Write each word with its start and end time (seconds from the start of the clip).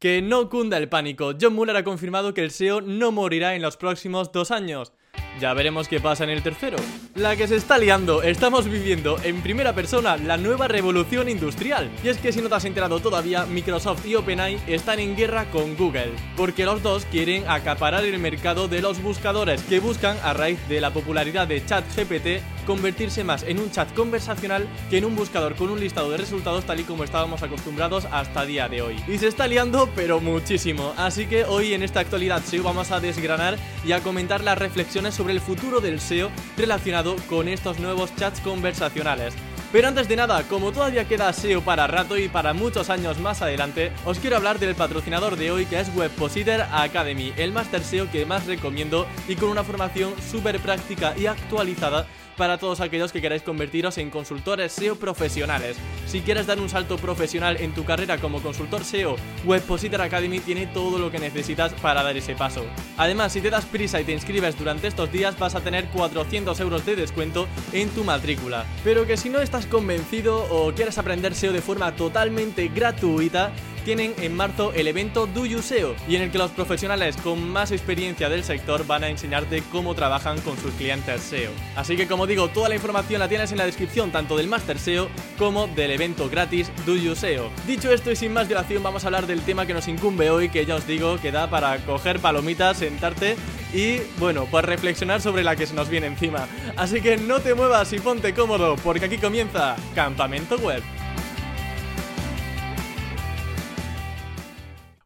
Que 0.00 0.22
no 0.22 0.48
cunda 0.48 0.78
el 0.78 0.88
pánico, 0.88 1.34
John 1.38 1.52
Muller 1.52 1.76
ha 1.76 1.84
confirmado 1.84 2.32
que 2.32 2.42
el 2.42 2.52
SEO 2.52 2.80
no 2.80 3.12
morirá 3.12 3.54
en 3.54 3.60
los 3.60 3.76
próximos 3.76 4.32
dos 4.32 4.50
años. 4.50 4.94
Ya 5.38 5.52
veremos 5.52 5.88
qué 5.88 6.00
pasa 6.00 6.24
en 6.24 6.30
el 6.30 6.42
tercero. 6.42 6.78
La 7.14 7.36
que 7.36 7.46
se 7.46 7.56
está 7.56 7.76
liando, 7.76 8.22
estamos 8.22 8.66
viviendo 8.66 9.18
en 9.22 9.42
primera 9.42 9.74
persona 9.74 10.16
la 10.16 10.38
nueva 10.38 10.68
revolución 10.68 11.28
industrial. 11.28 11.90
Y 12.02 12.08
es 12.08 12.16
que 12.16 12.32
si 12.32 12.40
no 12.40 12.48
te 12.48 12.54
has 12.54 12.64
enterado 12.64 13.00
todavía, 13.00 13.44
Microsoft 13.44 14.06
y 14.06 14.14
OpenAI 14.14 14.58
están 14.66 15.00
en 15.00 15.16
guerra 15.16 15.50
con 15.50 15.76
Google, 15.76 16.12
porque 16.34 16.64
los 16.64 16.82
dos 16.82 17.04
quieren 17.04 17.44
acaparar 17.46 18.02
el 18.04 18.18
mercado 18.18 18.68
de 18.68 18.80
los 18.80 19.02
buscadores 19.02 19.62
que 19.64 19.80
buscan 19.80 20.16
a 20.22 20.32
raíz 20.32 20.66
de 20.68 20.80
la 20.80 20.94
popularidad 20.94 21.46
de 21.46 21.62
ChatGPT 21.62 22.42
convertirse 22.70 23.24
más 23.24 23.42
en 23.42 23.58
un 23.58 23.72
chat 23.72 23.92
conversacional 23.94 24.68
que 24.90 24.98
en 24.98 25.04
un 25.04 25.16
buscador 25.16 25.56
con 25.56 25.70
un 25.70 25.80
listado 25.80 26.08
de 26.08 26.18
resultados 26.18 26.64
tal 26.64 26.78
y 26.78 26.84
como 26.84 27.02
estábamos 27.02 27.42
acostumbrados 27.42 28.06
hasta 28.12 28.46
día 28.46 28.68
de 28.68 28.80
hoy. 28.80 28.94
Y 29.08 29.18
se 29.18 29.26
está 29.26 29.48
liando 29.48 29.90
pero 29.96 30.20
muchísimo, 30.20 30.94
así 30.96 31.26
que 31.26 31.44
hoy 31.44 31.74
en 31.74 31.82
esta 31.82 31.98
actualidad 31.98 32.44
SEO 32.44 32.62
vamos 32.62 32.92
a 32.92 33.00
desgranar 33.00 33.56
y 33.84 33.90
a 33.90 33.98
comentar 34.04 34.44
las 34.44 34.56
reflexiones 34.56 35.16
sobre 35.16 35.32
el 35.32 35.40
futuro 35.40 35.80
del 35.80 35.98
SEO 35.98 36.30
relacionado 36.56 37.16
con 37.28 37.48
estos 37.48 37.80
nuevos 37.80 38.14
chats 38.14 38.38
conversacionales. 38.38 39.34
Pero 39.72 39.86
antes 39.86 40.08
de 40.08 40.16
nada, 40.16 40.42
como 40.48 40.72
todavía 40.72 41.06
queda 41.06 41.32
SEO 41.32 41.62
para 41.62 41.86
rato 41.86 42.18
y 42.18 42.28
para 42.28 42.52
muchos 42.52 42.90
años 42.90 43.20
más 43.20 43.40
adelante, 43.40 43.92
os 44.04 44.18
quiero 44.18 44.36
hablar 44.36 44.58
del 44.58 44.74
patrocinador 44.74 45.36
de 45.36 45.52
hoy 45.52 45.64
que 45.64 45.78
es 45.78 45.94
Webpositor 45.94 46.62
Academy, 46.72 47.32
el 47.36 47.52
Master 47.52 47.84
SEO 47.84 48.10
que 48.10 48.26
más 48.26 48.46
recomiendo 48.46 49.06
y 49.28 49.36
con 49.36 49.48
una 49.48 49.62
formación 49.62 50.12
súper 50.20 50.58
práctica 50.58 51.14
y 51.16 51.26
actualizada 51.26 52.08
para 52.40 52.56
todos 52.56 52.80
aquellos 52.80 53.12
que 53.12 53.20
queráis 53.20 53.42
convertiros 53.42 53.98
en 53.98 54.08
consultores 54.08 54.72
SEO 54.72 54.96
profesionales. 54.96 55.76
Si 56.06 56.22
quieres 56.22 56.46
dar 56.46 56.58
un 56.58 56.70
salto 56.70 56.96
profesional 56.96 57.58
en 57.60 57.74
tu 57.74 57.84
carrera 57.84 58.16
como 58.16 58.40
consultor 58.40 58.82
SEO, 58.82 59.16
Webpositor 59.44 60.00
Academy 60.00 60.40
tiene 60.40 60.66
todo 60.66 60.98
lo 60.98 61.10
que 61.10 61.18
necesitas 61.18 61.74
para 61.74 62.02
dar 62.02 62.16
ese 62.16 62.34
paso. 62.34 62.64
Además, 62.96 63.34
si 63.34 63.42
te 63.42 63.50
das 63.50 63.66
prisa 63.66 64.00
y 64.00 64.04
te 64.04 64.12
inscribes 64.12 64.58
durante 64.58 64.86
estos 64.86 65.12
días, 65.12 65.38
vas 65.38 65.54
a 65.54 65.60
tener 65.60 65.88
400 65.88 66.58
euros 66.60 66.86
de 66.86 66.96
descuento 66.96 67.46
en 67.74 67.90
tu 67.90 68.04
matrícula. 68.04 68.64
Pero 68.84 69.06
que 69.06 69.18
si 69.18 69.28
no 69.28 69.40
estás 69.40 69.59
convencido 69.66 70.46
o 70.50 70.72
quieres 70.74 70.98
aprender 70.98 71.34
SEO 71.34 71.52
de 71.52 71.60
forma 71.60 71.96
totalmente 71.96 72.68
gratuita, 72.68 73.52
tienen 73.84 74.14
en 74.18 74.36
marzo 74.36 74.72
el 74.74 74.86
evento 74.88 75.26
Do 75.26 75.46
You 75.46 75.62
SEO 75.62 75.94
y 76.08 76.16
en 76.16 76.22
el 76.22 76.30
que 76.30 76.38
los 76.38 76.50
profesionales 76.50 77.16
con 77.16 77.48
más 77.48 77.70
experiencia 77.70 78.28
del 78.28 78.44
sector 78.44 78.86
van 78.86 79.04
a 79.04 79.08
enseñarte 79.08 79.62
cómo 79.72 79.94
trabajan 79.94 80.40
con 80.40 80.56
sus 80.58 80.72
clientes 80.74 81.22
SEO. 81.22 81.50
Así 81.76 81.96
que 81.96 82.06
como 82.06 82.26
digo, 82.26 82.48
toda 82.48 82.68
la 82.68 82.74
información 82.74 83.20
la 83.20 83.28
tienes 83.28 83.52
en 83.52 83.58
la 83.58 83.66
descripción 83.66 84.12
tanto 84.12 84.36
del 84.36 84.48
Master 84.48 84.78
SEO 84.78 85.08
como 85.38 85.66
del 85.68 85.92
evento 85.92 86.28
gratis 86.28 86.70
Do 86.84 86.96
You 86.96 87.14
SEO. 87.14 87.50
Dicho 87.66 87.90
esto 87.92 88.10
y 88.10 88.16
sin 88.16 88.32
más 88.32 88.48
dilación 88.48 88.82
vamos 88.82 89.04
a 89.04 89.08
hablar 89.08 89.26
del 89.26 89.40
tema 89.42 89.66
que 89.66 89.74
nos 89.74 89.88
incumbe 89.88 90.30
hoy 90.30 90.50
que 90.50 90.66
ya 90.66 90.76
os 90.76 90.86
digo 90.86 91.18
que 91.20 91.32
da 91.32 91.48
para 91.48 91.78
coger 91.78 92.20
palomitas, 92.20 92.78
sentarte 92.78 93.36
y 93.72 93.98
bueno, 94.18 94.46
pues 94.50 94.64
reflexionar 94.64 95.20
sobre 95.20 95.44
la 95.44 95.56
que 95.56 95.66
se 95.66 95.74
nos 95.74 95.88
viene 95.88 96.06
encima. 96.06 96.48
Así 96.76 97.00
que 97.00 97.16
no 97.16 97.40
te 97.40 97.54
muevas 97.54 97.92
y 97.92 97.98
ponte 97.98 98.34
cómodo 98.34 98.76
porque 98.76 99.06
aquí 99.06 99.18
comienza 99.18 99.76
Campamento 99.94 100.56
Web. 100.56 100.82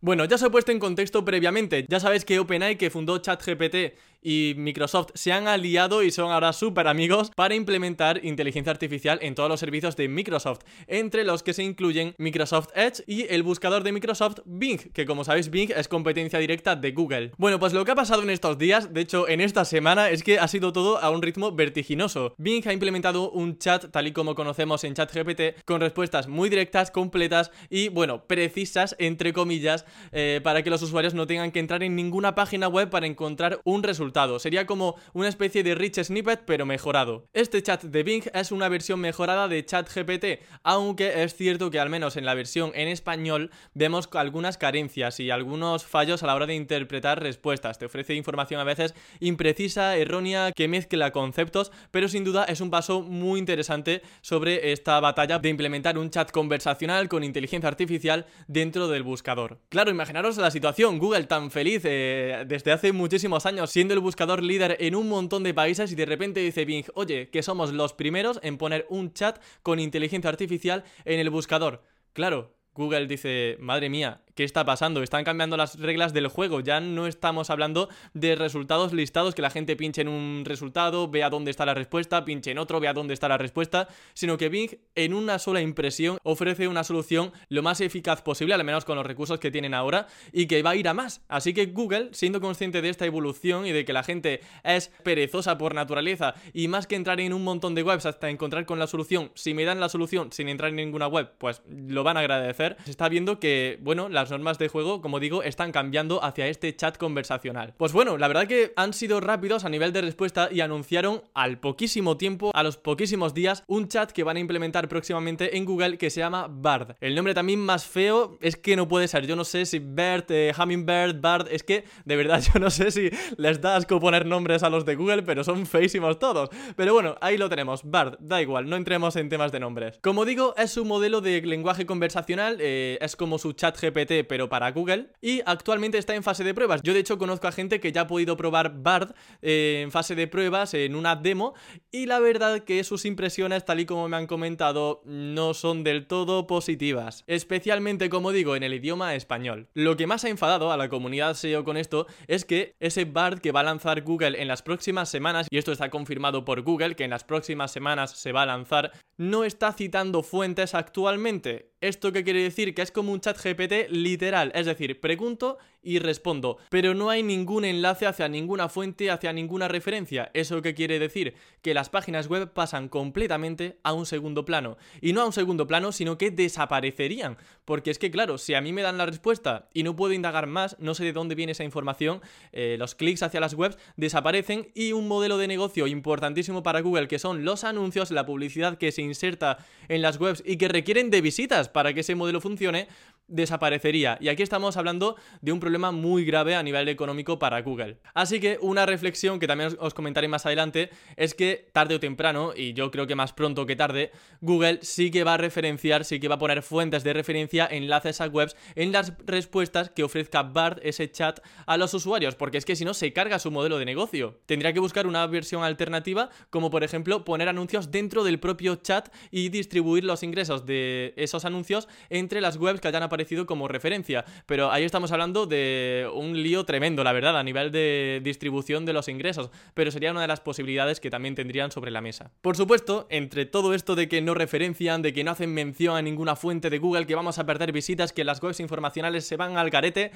Bueno, 0.01 0.27
ya 0.27 0.37
os 0.37 0.43
he 0.43 0.51
puesto 0.51 0.71
en 0.71 0.79
contexto 0.79 1.25
previamente. 1.25 1.87
Ya 1.89 1.99
sabéis 1.99 2.27
que 2.27 2.39
OpenAI, 2.39 2.77
que 2.77 2.91
fundó 2.91 3.17
ChatGPT 3.19 3.95
y 4.25 4.55
Microsoft 4.57 5.11
se 5.15 5.33
han 5.33 5.47
aliado 5.47 6.03
y 6.03 6.11
son 6.11 6.33
ahora 6.33 6.53
súper 6.53 6.89
amigos 6.89 7.31
para 7.37 7.55
implementar 7.55 8.25
inteligencia 8.25 8.73
artificial 8.73 9.19
en 9.23 9.35
todos 9.35 9.51
los 9.51 9.61
servicios 9.61 9.95
de 9.97 10.09
Microsoft, 10.09 10.61
entre 10.87 11.25
los 11.25 11.43
que 11.43 11.53
se 11.53 11.63
incluyen 11.63 12.15
Microsoft 12.19 12.71
Edge 12.75 13.05
y 13.07 13.27
el 13.29 13.43
buscador 13.43 13.85
de 13.85 13.93
Microsoft 13.93 14.39
Bing, 14.47 14.79
que 14.93 15.05
como 15.05 15.25
sabéis 15.25 15.51
Bing 15.51 15.71
es 15.77 15.87
competencia 15.87 16.39
directa 16.39 16.75
de 16.75 16.93
Google. 16.93 17.33
Bueno, 17.37 17.61
pues 17.61 17.75
lo 17.75 17.85
que 17.85 17.93
ha 17.93 17.95
pasado 17.95 18.23
en 18.23 18.31
estos 18.31 18.57
días, 18.57 18.95
de 18.95 19.03
hecho 19.03 19.29
en 19.29 19.43
esta 19.43 19.67
semana, 19.67 20.09
es 20.09 20.23
que 20.23 20.39
ha 20.39 20.49
sido 20.49 20.73
todo 20.73 20.99
a 20.99 21.11
un 21.11 21.21
ritmo 21.21 21.53
vertiginoso. 21.53 22.35
Bing 22.39 22.67
ha 22.67 22.73
implementado 22.73 23.31
un 23.31 23.59
chat 23.59 23.91
tal 23.91 24.07
y 24.07 24.13
como 24.13 24.35
conocemos 24.35 24.83
en 24.85 24.95
ChatGPT, 24.95 25.65
con 25.67 25.83
respuestas 25.83 26.29
muy 26.29 26.49
directas, 26.49 26.91
completas 26.91 27.51
y, 27.69 27.91
bueno, 27.91 28.25
precisas, 28.27 28.97
entre 28.99 29.35
comillas, 29.35 29.85
eh, 30.13 30.41
para 30.43 30.63
que 30.63 30.71
los 30.71 30.81
usuarios 30.81 31.13
no 31.13 31.27
tengan 31.27 31.53
que 31.53 31.61
entrar 31.61 31.83
en 31.83 31.95
ninguna 31.95 32.35
página 32.35 32.69
web 32.69 32.89
para 32.89 33.07
encontrar 33.07 33.61
un 33.65 33.83
resultado 33.83 34.14
Sería 34.39 34.65
como 34.65 34.95
una 35.13 35.29
especie 35.29 35.65
de 35.65 35.75
rich 35.75 36.01
snippet 36.01 36.45
pero 36.47 36.67
mejorado. 36.67 37.27
Este 37.33 37.61
chat 37.65 37.83
de 37.83 38.05
Bing 38.05 38.23
es 38.33 38.53
una 38.53 38.69
versión 38.69 39.01
mejorada 39.01 39.49
de 39.49 39.65
ChatGPT, 39.65 40.41
aunque 40.63 41.25
es 41.25 41.35
cierto 41.35 41.69
que 41.69 41.81
al 41.81 41.91
menos 41.91 42.17
en 42.17 42.25
la 42.25 42.35
versión 42.35 42.71
en 42.77 42.87
español 42.87 43.51
vemos 43.75 44.09
algunas 44.13 44.57
carencias 44.57 45.19
y 45.19 45.31
algunos 45.31 45.85
fallos 45.85 46.23
a 46.23 46.29
la 46.29 46.37
hora 46.37 46.47
de 46.47 46.55
interpretar 46.55 47.21
respuestas. 47.21 47.79
Te 47.79 47.87
ofrece 47.87 48.15
información 48.15 48.61
a 48.61 48.65
veces 48.65 48.95
imprecisa, 49.19 49.97
errónea, 49.97 50.53
que 50.53 50.69
mezcla 50.69 51.11
conceptos, 51.11 51.73
pero 51.91 52.07
sin 52.07 52.23
duda 52.23 52.45
es 52.45 52.61
un 52.61 52.71
paso 52.71 53.03
muy 53.03 53.41
interesante 53.41 54.01
sobre 54.21 54.71
esta 54.71 55.01
batalla 55.01 55.41
de 55.41 55.49
implementar 55.49 55.99
un 55.99 56.11
chat 56.11 56.31
conversacional 56.31 57.09
con 57.09 57.25
inteligencia 57.25 57.69
artificial 57.69 58.27
dentro 58.47 58.87
del 58.87 59.03
buscador. 59.03 59.59
Claro, 59.71 59.91
imaginaros 59.91 60.37
la 60.37 60.53
situación, 60.53 61.01
Google 61.01 61.25
tan 61.25 61.51
feliz 61.51 61.83
eh, 61.85 62.45
desde 62.47 62.71
hace 62.71 62.93
muchísimos 62.93 63.45
años 63.45 63.71
siendo 63.71 63.93
el 63.93 64.04
buscador 64.05 64.43
líder 64.43 64.77
en 64.79 64.95
un 64.95 65.09
montón 65.09 65.43
de 65.43 65.53
países 65.53 65.91
y 65.91 65.97
de 65.97 66.07
repente 66.07 66.39
dice 66.39 66.65
Bing, 66.65 66.85
oye, 66.95 67.29
que 67.31 67.43
somos 67.43 67.73
los 67.73 67.93
primeros 67.93 68.39
en 68.43 68.59
poner 68.59 68.87
un 68.89 69.13
chat 69.13 69.43
con 69.63 69.81
inteligencia 69.81 70.31
artificial 70.31 70.85
en 71.05 71.19
el 71.19 71.31
buscador. 71.31 71.83
Claro, 72.13 72.55
Google 72.75 73.07
dice, 73.07 73.57
madre 73.61 73.89
mía, 73.89 74.23
¿Qué 74.35 74.43
está 74.43 74.65
pasando? 74.65 75.01
Están 75.01 75.23
cambiando 75.23 75.57
las 75.57 75.79
reglas 75.79 76.13
del 76.13 76.27
juego. 76.27 76.59
Ya 76.59 76.81
no 76.81 77.07
estamos 77.07 77.51
hablando 77.51 77.89
de 78.15 78.35
resultados 78.35 78.93
listados, 78.93 79.33
que 79.33 79.43
la 79.43 79.51
gente 79.51 79.77
pinche 79.77 80.01
en 80.01 80.09
un 80.09 80.43
resultado, 80.45 81.07
vea 81.09 81.31
dónde 81.31 81.53
está 81.53 81.65
la 81.65 81.75
respuesta, 81.75 82.25
pinche 82.25 82.51
en 82.51 82.59
otro, 82.59 82.81
vea 82.81 82.93
dónde 82.93 83.15
está 83.15 83.29
la 83.29 83.39
respuesta, 83.39 83.87
sino 84.13 84.37
que 84.37 84.49
Bing 84.49 84.77
en 84.97 85.15
una 85.15 85.39
sola 85.39 85.61
impresión 85.61 86.19
ofrece 86.25 86.67
una 86.67 86.83
solución 86.83 87.33
lo 87.49 87.63
más 87.63 87.81
eficaz 87.81 88.23
posible, 88.23 88.55
al 88.55 88.65
menos 88.65 88.85
con 88.85 88.97
los 88.97 89.07
recursos 89.07 89.39
que 89.39 89.53
tienen 89.53 89.73
ahora, 89.73 90.09
y 90.33 90.47
que 90.47 90.65
va 90.65 90.71
a 90.71 90.77
ir 90.77 90.89
a 90.89 90.95
más. 90.95 91.21
Así 91.29 91.55
que 91.55 91.67
Google, 91.67 92.09
siendo 92.11 92.41
consciente 92.41 92.83
de 92.83 92.89
esta 92.89 93.07
evolución 93.07 93.67
y 93.67 93.71
de 93.71 93.85
que 93.85 93.93
la 93.93 94.03
gente 94.03 94.41
es 94.65 94.91
perezosa 95.05 95.59
por 95.59 95.77
naturaleza, 95.77 96.35
y 96.53 96.67
más 96.67 96.89
que 96.89 96.97
entrar 96.97 97.21
en 97.21 97.35
un 97.35 97.45
montón 97.45 97.77
de 97.77 97.85
webs 97.85 98.05
hasta 98.05 98.31
encontrar 98.31 98.67
con 98.67 98.81
la 98.81 98.89
solución, 98.89 99.31
si 99.35 99.55
me 99.55 99.65
dan 99.65 99.79
la 99.79 99.89
solución 99.89 100.33
sin 100.33 100.49
entrar 100.49 100.71
en 100.71 100.77
ninguna 100.77 101.07
web, 101.07 101.31
pues 101.39 101.63
lo 101.69 102.03
van 102.03 102.17
a 102.17 102.21
agradecer. 102.21 102.77
Se 102.85 102.91
está 102.91 103.09
viendo 103.09 103.39
que, 103.39 103.79
bueno, 103.81 104.09
la 104.09 104.24
las 104.25 104.31
normas 104.31 104.57
de 104.57 104.69
juego, 104.69 105.03
como 105.03 105.21
digo, 105.21 105.43
están 105.43 105.71
cambiando 105.71 106.25
hacia 106.25 106.47
este 106.47 106.75
chat 106.75 106.97
conversacional. 106.97 107.75
Pues 107.77 107.93
bueno, 107.93 108.17
la 108.17 108.27
verdad 108.27 108.47
que 108.47 108.73
han 108.75 108.95
sido 108.95 109.21
rápidos 109.21 109.67
a 109.67 109.69
nivel 109.69 109.93
de 109.93 110.01
respuesta 110.01 110.49
y 110.51 110.63
anunciaron 110.63 111.21
al 111.35 111.59
poquísimo 111.59 112.17
tiempo, 112.17 112.51
a 112.55 112.63
los 112.63 112.79
poquísimos 112.79 113.35
días, 113.35 113.65
un 113.67 113.87
chat 113.87 114.13
que 114.13 114.25
van 114.25 114.39
a 114.39 114.41
implementar 114.41 114.89
próximamente 114.89 115.59
en 115.59 115.67
Google 115.67 115.99
que 115.99 116.09
se 116.09 116.21
llama 116.21 116.47
Bard. 116.49 116.97
El 117.03 117.15
nombre 117.15 117.35
también 117.35 117.61
más 117.61 117.85
feo 117.85 118.39
es 118.41 118.57
que 118.57 118.77
no 118.77 118.89
puede 118.89 119.09
ser. 119.09 119.27
Yo 119.27 119.37
no 119.37 119.45
sé 119.45 119.67
si 119.67 119.79
Bert, 119.79 120.31
eh, 120.31 120.55
Hummingbird, 120.59 121.21
Bard, 121.21 121.49
es 121.51 121.63
que 121.63 121.85
de 122.07 122.17
verdad 122.17 122.43
yo 122.55 122.59
no 122.59 122.71
sé 122.71 122.91
si 122.93 123.11
les 123.37 123.61
da 123.61 123.77
asco 123.77 124.01
poner 124.01 124.25
nombres 124.25 124.63
a 124.63 124.71
los 124.71 124.87
de 124.87 124.95
Google, 124.95 125.23
pero 125.23 125.45
son 125.45 125.67
feísimos 125.67 126.19
todos. 126.19 126.49
Pero 126.77 126.95
bueno, 126.95 127.17
ahí 127.21 127.37
lo 127.37 127.51
tenemos, 127.51 127.83
Bard, 127.85 128.17
da 128.21 128.41
igual, 128.41 128.71
no 128.71 128.77
entremos 128.77 129.17
en 129.17 129.29
temas 129.29 129.53
de 129.53 129.61
nombres. 129.61 129.99
Como 130.01 130.25
digo, 130.25 130.55
es 130.57 130.79
un 130.79 130.89
modelo 130.89 131.21
de 131.21 131.43
lenguaje 131.43 131.85
conversacional, 131.85 132.57
eh, 132.61 132.97
es 133.03 133.17
como 133.17 133.37
su 133.37 133.53
chat 133.53 133.79
GPT 133.79 134.14
pero 134.23 134.49
para 134.49 134.71
Google, 134.71 135.09
y 135.21 135.41
actualmente 135.47 135.99
está 135.99 136.15
en 136.15 136.23
fase 136.23 136.45
de 136.45 136.55
pruebas. 136.55 136.83
Yo 136.85 136.95
de 136.95 137.01
hecho 137.01 137.19
conozco 137.19 137.49
a 137.49 137.53
gente 137.53 137.81
que 137.81 137.91
ya 137.91 138.03
ha 138.03 138.07
podido 138.07 138.37
probar 138.37 138.83
Bard 138.83 139.15
eh, 139.43 139.81
en 139.83 139.91
fase 139.91 140.15
de 140.15 140.29
pruebas 140.29 140.75
en 140.75 140.95
una 140.95 141.17
demo, 141.17 141.55
y 141.91 142.07
la 142.07 142.21
verdad 142.21 142.61
que 142.61 142.85
sus 142.85 143.05
impresiones, 143.07 143.65
tal 143.65 143.81
y 143.81 143.87
como 143.87 144.09
me 144.09 144.17
han 144.17 144.27
comentado, 144.27 145.03
no 145.05 145.55
son 145.55 145.83
del 145.83 146.07
todo 146.07 146.47
positivas, 146.47 147.25
especialmente 147.27 148.09
como 148.09 148.31
digo 148.31 148.55
en 148.55 148.63
el 148.63 148.75
idioma 148.75 149.15
español. 149.15 149.69
Lo 149.75 149.97
que 149.97 150.07
más 150.07 150.25
ha 150.25 150.29
enfadado 150.29 150.71
a 150.71 150.77
la 150.77 150.89
comunidad 150.89 151.35
SEO 151.35 151.65
con 151.65 151.77
esto 151.77 152.07
es 152.29 152.45
que 152.45 152.75
ese 152.79 153.07
Bard 153.07 153.41
que 153.41 153.53
va 153.53 153.61
a 153.61 153.65
lanzar 153.65 154.03
Google 154.03 154.41
en 154.41 154.49
las 154.49 154.63
próximas 154.63 155.09
semanas, 155.09 155.47
y 155.51 155.59
esto 155.59 155.73
está 155.73 155.89
confirmado 155.89 156.45
por 156.45 156.63
Google, 156.63 156.95
que 156.95 157.05
en 157.05 157.11
las 157.11 157.25
próximas 157.25 157.73
semanas 157.73 158.11
se 158.11 158.33
va 158.33 158.43
a 158.43 158.47
lanzar, 158.47 158.93
no 159.17 159.45
está 159.45 159.73
citando 159.73 160.23
fuentes 160.23 160.75
actualmente. 160.75 161.71
¿Esto 161.85 162.13
qué 162.13 162.25
quiere 162.25 162.43
decir? 162.43 162.75
Que 162.75 162.81
es 162.81 162.91
como 162.91 163.13
un 163.13 163.21
chat 163.21 163.37
GPT 163.37 163.91
literal, 163.91 164.51
es 164.55 164.65
decir, 164.65 165.01
pregunto 165.01 165.59
y 165.83 165.99
respondo, 165.99 166.57
pero 166.71 166.95
no 166.95 167.11
hay 167.11 167.23
ningún 167.23 167.67
enlace 167.67 168.07
hacia 168.07 168.27
ninguna 168.27 168.71
fuente, 168.71 169.11
hacia 169.11 169.35
ninguna 169.35 169.69
referencia. 169.69 170.31
¿Eso 170.33 170.63
qué 170.63 170.75
quiere 170.75 170.99
decir? 170.99 171.35
Que 171.61 171.75
las 171.75 171.91
páginas 171.91 172.27
web 172.27 172.51
pasan 172.55 172.89
completamente 172.89 173.77
a 173.83 173.93
un 173.93 174.07
segundo 174.07 174.47
plano. 174.47 174.79
Y 175.03 175.13
no 175.13 175.21
a 175.21 175.27
un 175.27 175.35
segundo 175.35 175.67
plano, 175.67 175.93
sino 175.93 176.17
que 176.17 176.31
desaparecerían. 176.31 177.37
Porque 177.67 177.91
es 177.91 177.99
que, 177.99 178.11
claro, 178.11 178.39
si 178.39 178.55
a 178.55 178.63
mí 178.63 178.73
me 178.73 178.81
dan 178.81 178.97
la 178.97 179.05
respuesta 179.05 179.69
y 179.75 179.83
no 179.83 179.95
puedo 179.95 180.15
indagar 180.15 180.47
más, 180.47 180.77
no 180.79 180.95
sé 180.95 181.05
de 181.05 181.13
dónde 181.13 181.35
viene 181.35 181.53
esa 181.53 181.65
información, 181.65 182.23
eh, 182.53 182.77
los 182.79 182.95
clics 182.95 183.23
hacia 183.23 183.41
las 183.41 183.53
webs 183.53 183.77
desaparecen 183.97 184.71
y 184.75 184.93
un 184.93 185.07
modelo 185.07 185.37
de 185.37 185.49
negocio 185.49 185.87
importantísimo 185.87 186.63
para 186.63 186.81
Google, 186.81 187.09
que 187.09 187.19
son 187.19 187.45
los 187.45 187.63
anuncios, 187.63 188.11
la 188.11 188.25
publicidad 188.25 188.79
que 188.79 188.91
se 188.91 189.03
inserta 189.03 189.59
en 189.89 190.01
las 190.01 190.19
webs 190.19 190.43
y 190.47 190.57
que 190.57 190.69
requieren 190.69 191.11
de 191.11 191.21
visitas 191.21 191.69
para 191.75 191.93
que 191.93 192.01
ese 192.01 192.15
modelo 192.15 192.41
funcione, 192.41 192.89
desaparecería. 193.27 194.19
Y 194.21 194.29
aquí 194.29 194.43
estamos 194.43 194.77
hablando 194.77 195.17
de 195.41 195.53
un 195.53 195.61
problema 195.61 195.93
muy 195.93 196.25
grave 196.25 196.55
a 196.55 196.63
nivel 196.63 196.89
económico 196.89 197.39
para 197.39 197.61
Google. 197.63 197.99
Así 198.13 198.41
que 198.41 198.59
una 198.61 198.87
reflexión 198.87 199.41
que 199.41 199.47
también 199.47 199.77
os 199.79 199.95
comentaré 199.95 200.29
más 200.29 200.47
adelante 200.47 200.91
es 201.17 201.35
que 201.35 201.71
tarde 201.73 201.95
o 201.95 202.01
temprano, 202.01 202.53
y 202.55 202.75
yo 202.75 202.91
creo 202.91 203.07
que 203.07 203.15
más 203.15 203.33
pronto 203.33 203.67
que 203.67 203.77
tarde, 203.77 204.11
Google 204.41 204.81
sí 204.83 205.11
que 205.11 205.25
va 205.25 205.35
a 205.35 205.39
referenciar, 205.39 206.05
sí 206.05 206.21
que 206.21 206.29
va 206.29 206.35
a 206.35 206.39
poner 206.39 206.63
fuentes 206.63 207.05
de 207.05 207.13
referencia, 207.13 207.67
enlaces 207.71 208.21
a 208.21 208.27
webs 208.27 208.57
en 208.75 208.93
las 208.93 209.15
respuestas 209.25 209.91
que 209.91 210.05
ofrezca 210.05 210.43
Bard, 210.43 210.81
ese 210.83 211.11
chat, 211.11 211.41
a 211.67 211.77
los 211.77 211.95
usuarios, 211.95 212.35
porque 212.35 212.59
es 212.59 212.65
que 212.65 212.77
si 212.77 212.85
no 212.85 212.95
se 212.95 213.13
carga 213.13 213.39
su 213.39 213.51
modelo 213.51 213.79
de 213.79 213.85
negocio. 213.85 214.41
Tendría 214.47 214.73
que 214.73 214.81
buscar 214.81 215.07
una 215.07 215.27
versión 215.27 215.65
alternativa, 215.65 216.31
como 216.51 216.71
por 216.71 216.85
ejemplo 216.85 217.25
poner 217.25 217.49
anuncios 217.49 217.91
dentro 217.91 218.23
del 218.23 218.39
propio 218.39 218.77
chat 218.77 219.09
y 219.31 219.49
distribuir 219.49 220.05
los 220.05 220.23
ingresos 220.23 220.67
de 220.67 221.15
esos 221.17 221.45
anuncios 221.45 221.89
entre 222.11 222.41
las 222.41 222.57
webs 222.57 222.81
que 222.81 222.89
hayan 222.89 223.03
aparecido 223.03 223.14
como 223.47 223.69
referencia. 223.69 224.25
Pero 224.47 224.71
ahí 224.71 224.85
estamos 224.85 225.13
hablando 225.13 225.47
de 225.47 226.09
un 226.15 226.43
lío 226.43 226.65
tremendo, 226.65 227.05
la 227.05 227.13
verdad, 227.13 227.39
a 227.39 227.43
nivel 227.43 227.71
de 227.71 228.21
distribución 228.23 228.85
de 228.85 228.93
los 228.93 229.09
ingresos. 229.09 229.51
Pero 229.75 229.91
sería 229.91 230.11
una 230.11 230.21
de 230.21 230.29
las 230.29 230.41
posibilidades 230.41 231.01
que 231.01 231.11
también 231.11 231.35
tendrían 231.35 231.71
sobre 231.71 231.91
la 231.91 232.01
mesa. 232.01 232.31
Por 232.41 232.57
supuesto, 232.57 233.07
entre 233.11 233.47
todo 233.47 233.75
esto 233.75 233.95
de 233.95 234.09
que 234.09 234.21
no 234.21 234.35
referencian, 234.35 235.03
de 235.03 235.13
que 235.13 235.25
no 235.25 235.31
hacen 235.31 235.53
mención 235.55 235.97
a 235.97 236.03
ninguna 236.03 236.37
fuente 236.37 236.71
de 236.71 236.79
Google, 236.79 237.07
que 237.07 237.15
vamos 237.15 237.39
a 237.39 237.47
perder 237.47 237.73
visitas, 237.73 238.13
que 238.13 238.25
las 238.25 238.43
webs 238.43 238.61
informacionales 238.61 239.27
se 239.27 239.37
van 239.37 239.57
al 239.57 239.71
carete, 239.71 240.13